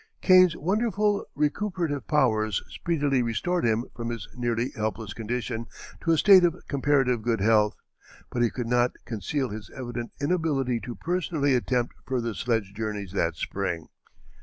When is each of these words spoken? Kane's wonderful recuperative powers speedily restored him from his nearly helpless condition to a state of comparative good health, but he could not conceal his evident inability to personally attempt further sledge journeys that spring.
Kane's 0.19 0.55
wonderful 0.57 1.27
recuperative 1.35 2.07
powers 2.07 2.63
speedily 2.71 3.21
restored 3.21 3.63
him 3.63 3.85
from 3.95 4.09
his 4.09 4.27
nearly 4.35 4.71
helpless 4.75 5.13
condition 5.13 5.67
to 6.01 6.11
a 6.11 6.17
state 6.17 6.43
of 6.43 6.55
comparative 6.67 7.21
good 7.21 7.39
health, 7.39 7.75
but 8.31 8.41
he 8.41 8.49
could 8.49 8.65
not 8.65 8.95
conceal 9.05 9.49
his 9.49 9.69
evident 9.77 10.11
inability 10.19 10.79
to 10.79 10.95
personally 10.95 11.53
attempt 11.53 11.93
further 12.03 12.33
sledge 12.33 12.73
journeys 12.73 13.11
that 13.11 13.35
spring. 13.35 13.89